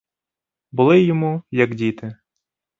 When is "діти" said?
1.75-2.17